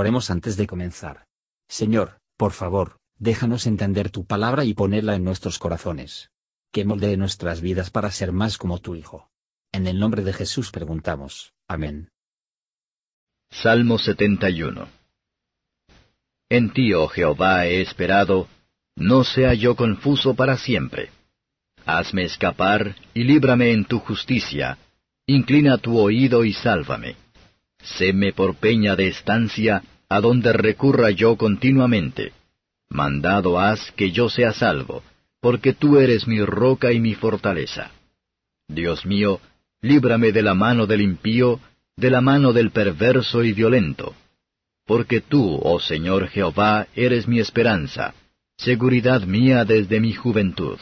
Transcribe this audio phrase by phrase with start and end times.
[0.00, 1.26] Oremos antes de comenzar.
[1.68, 6.30] Señor, por favor, déjanos entender tu palabra y ponerla en nuestros corazones.
[6.72, 9.28] Que moldee nuestras vidas para ser más como tu Hijo.
[9.72, 11.52] En el nombre de Jesús preguntamos.
[11.66, 12.10] Amén.
[13.50, 14.86] Salmo 71
[16.48, 18.46] En ti, oh Jehová, he esperado,
[18.94, 21.10] no sea yo confuso para siempre.
[21.86, 24.78] Hazme escapar y líbrame en tu justicia,
[25.26, 27.16] inclina tu oído y sálvame.
[27.82, 32.32] Séme por peña de estancia, a donde recurra yo continuamente.
[32.90, 35.02] Mandado haz que yo sea salvo,
[35.40, 37.90] porque tú eres mi roca y mi fortaleza.
[38.66, 39.40] Dios mío,
[39.80, 41.60] líbrame de la mano del impío,
[41.96, 44.14] de la mano del perverso y violento.
[44.86, 48.14] Porque tú, oh Señor Jehová, eres mi esperanza,
[48.56, 50.78] seguridad mía desde mi juventud.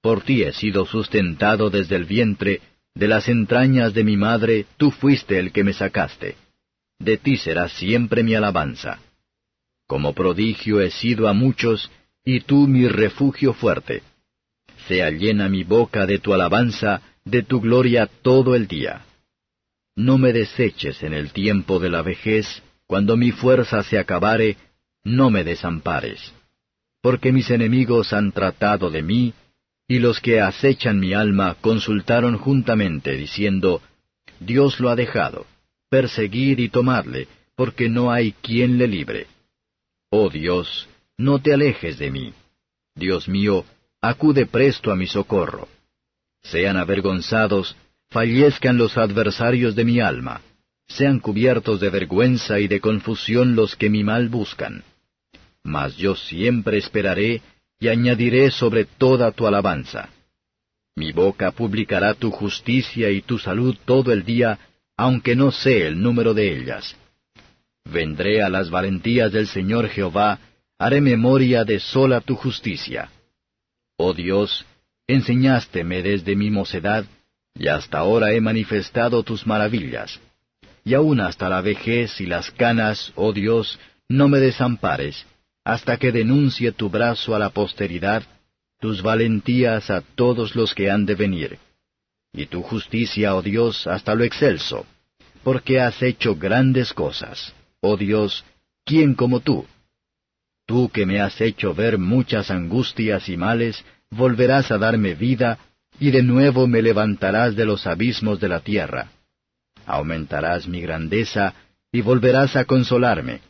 [0.00, 2.60] Por ti he sido sustentado desde el vientre,
[3.00, 6.36] de las entrañas de mi madre tú fuiste el que me sacaste.
[6.98, 8.98] De ti será siempre mi alabanza.
[9.86, 11.90] Como prodigio he sido a muchos,
[12.26, 14.02] y tú mi refugio fuerte.
[14.86, 19.06] Sea llena mi boca de tu alabanza, de tu gloria todo el día.
[19.96, 24.58] No me deseches en el tiempo de la vejez, cuando mi fuerza se acabare,
[25.04, 26.34] no me desampares.
[27.00, 29.32] Porque mis enemigos han tratado de mí,
[29.90, 33.82] y los que acechan mi alma consultaron juntamente, diciendo,
[34.38, 35.48] Dios lo ha dejado,
[35.88, 39.26] perseguid y tomadle, porque no hay quien le libre.
[40.08, 40.88] Oh Dios,
[41.18, 42.32] no te alejes de mí.
[42.94, 43.64] Dios mío,
[44.00, 45.66] acude presto a mi socorro.
[46.40, 47.76] Sean avergonzados,
[48.10, 50.40] fallezcan los adversarios de mi alma,
[50.86, 54.84] sean cubiertos de vergüenza y de confusión los que mi mal buscan.
[55.64, 57.42] Mas yo siempre esperaré
[57.80, 60.10] y añadiré sobre toda tu alabanza.
[60.94, 64.58] Mi boca publicará tu justicia y tu salud todo el día,
[64.96, 66.94] aunque no sé el número de ellas.
[67.86, 70.38] Vendré a las valentías del Señor Jehová,
[70.78, 73.10] haré memoria de sola tu justicia.
[73.96, 74.66] Oh Dios,
[75.06, 77.06] enseñásteme desde mi mocedad,
[77.54, 80.20] y hasta ahora he manifestado tus maravillas.
[80.84, 85.26] Y aun hasta la vejez y las canas, oh Dios, no me desampares,
[85.64, 88.22] hasta que denuncie tu brazo a la posteridad,
[88.80, 91.58] tus valentías a todos los que han de venir,
[92.32, 94.86] y tu justicia, oh Dios, hasta lo excelso,
[95.42, 97.54] porque has hecho grandes cosas.
[97.80, 98.44] Oh Dios,
[98.84, 99.66] ¿quién como tú?
[100.66, 105.58] Tú que me has hecho ver muchas angustias y males, volverás a darme vida,
[105.98, 109.08] y de nuevo me levantarás de los abismos de la tierra.
[109.86, 111.54] Aumentarás mi grandeza,
[111.92, 113.40] y volverás a consolarme.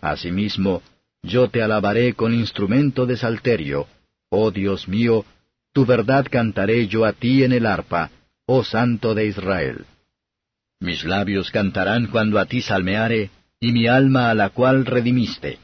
[0.00, 0.82] Asimismo,
[1.24, 3.86] yo te alabaré con instrumento de salterio,
[4.28, 5.24] oh Dios mío,
[5.72, 8.10] tu verdad cantaré yo a ti en el arpa,
[8.46, 9.86] oh Santo de Israel.
[10.80, 15.58] Mis labios cantarán cuando a ti salmeare, y mi alma a la cual redimiste.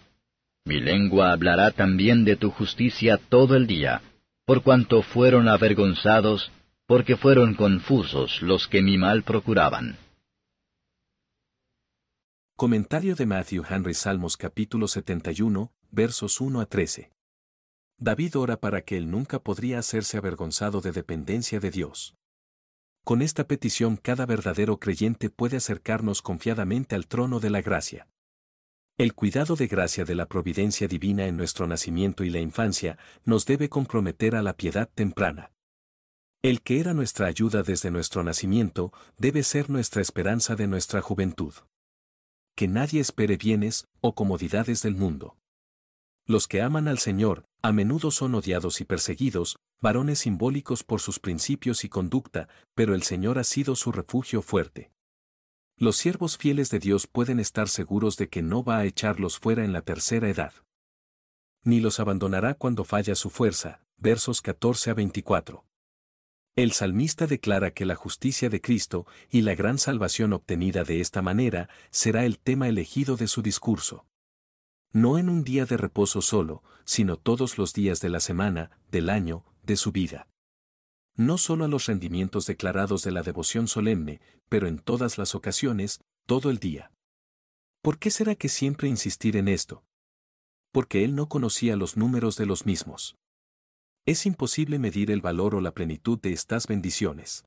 [0.65, 4.01] Mi lengua hablará también de tu justicia todo el día,
[4.47, 6.51] por cuanto fueron avergonzados,
[6.87, 9.99] porque fueron confusos los que mi mal procuraban.
[12.61, 17.11] Comentario de Matthew Henry Salmos capítulo 71, versos 1 a 13.
[17.97, 22.17] David ora para que él nunca podría hacerse avergonzado de dependencia de Dios.
[23.03, 28.09] Con esta petición cada verdadero creyente puede acercarnos confiadamente al trono de la gracia.
[28.99, 33.47] El cuidado de gracia de la providencia divina en nuestro nacimiento y la infancia nos
[33.47, 35.51] debe comprometer a la piedad temprana.
[36.43, 41.55] El que era nuestra ayuda desde nuestro nacimiento debe ser nuestra esperanza de nuestra juventud
[42.61, 45.39] que nadie espere bienes o comodidades del mundo.
[46.27, 51.21] Los que aman al Señor, a menudo son odiados y perseguidos, varones simbólicos por sus
[51.21, 54.93] principios y conducta, pero el Señor ha sido su refugio fuerte.
[55.79, 59.65] Los siervos fieles de Dios pueden estar seguros de que no va a echarlos fuera
[59.65, 60.53] en la tercera edad.
[61.65, 63.81] Ni los abandonará cuando falla su fuerza.
[63.97, 65.65] Versos 14 a 24.
[66.57, 71.23] El salmista declara que la justicia de Cristo y la gran salvación obtenida de esta
[71.23, 74.05] manera será el tema elegido de su discurso.
[74.93, 79.09] No en un día de reposo solo, sino todos los días de la semana, del
[79.11, 80.27] año, de su vida.
[81.17, 86.01] No solo a los rendimientos declarados de la devoción solemne, pero en todas las ocasiones,
[86.27, 86.91] todo el día.
[87.83, 89.85] ¿Por qué será que siempre insistir en esto?
[90.73, 93.17] Porque él no conocía los números de los mismos.
[94.11, 97.45] Es imposible medir el valor o la plenitud de estas bendiciones.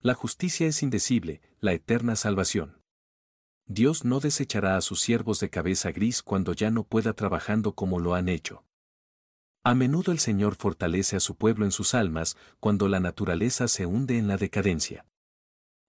[0.00, 2.80] La justicia es indecible, la eterna salvación.
[3.66, 7.98] Dios no desechará a sus siervos de cabeza gris cuando ya no pueda trabajando como
[7.98, 8.64] lo han hecho.
[9.64, 13.84] A menudo el Señor fortalece a su pueblo en sus almas cuando la naturaleza se
[13.84, 15.04] hunde en la decadencia.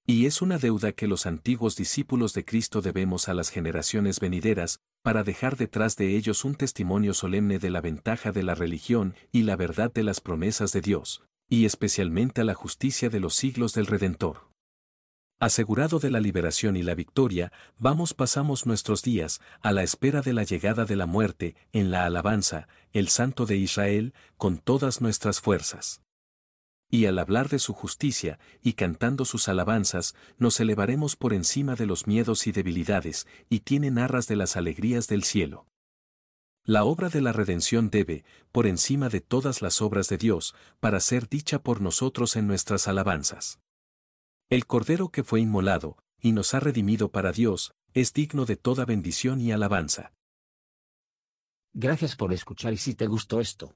[0.05, 4.81] Y es una deuda que los antiguos discípulos de Cristo debemos a las generaciones venideras,
[5.07, 9.43] para dejar detrás de ellos un testimonio solemne de la ventaja de la religión y
[9.43, 13.71] la verdad de las promesas de Dios, y especialmente a la justicia de los siglos
[13.71, 14.49] del Redentor.
[15.39, 20.33] Asegurado de la liberación y la victoria, vamos pasamos nuestros días, a la espera de
[20.33, 25.39] la llegada de la muerte, en la alabanza, el Santo de Israel, con todas nuestras
[25.39, 26.01] fuerzas.
[26.89, 31.85] Y al hablar de su justicia, y cantando sus alabanzas, nos elevaremos por encima de
[31.85, 35.67] los miedos y debilidades, y tienen arras de las alegrías del cielo.
[36.63, 40.99] La obra de la redención debe, por encima de todas las obras de Dios, para
[40.99, 43.59] ser dicha por nosotros en nuestras alabanzas.
[44.49, 48.85] El Cordero que fue inmolado, y nos ha redimido para Dios, es digno de toda
[48.85, 50.13] bendición y alabanza.
[51.73, 53.75] Gracias por escuchar y si te gustó esto,